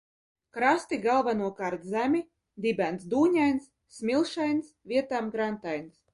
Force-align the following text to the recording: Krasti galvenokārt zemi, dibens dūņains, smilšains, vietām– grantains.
Krasti 0.57 0.97
galvenokārt 1.03 1.85
zemi, 1.89 2.21
dibens 2.67 3.07
dūņains, 3.13 3.69
smilšains, 3.99 4.75
vietām– 4.95 5.31
grantains. 5.39 5.97